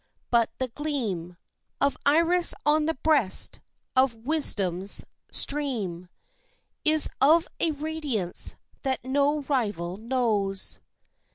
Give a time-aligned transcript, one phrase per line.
[0.31, 1.37] But the gleam
[1.79, 3.59] Of iris on the breast
[3.95, 6.09] of wisdom's stream
[6.83, 10.79] Is of a radiance that no rival knows.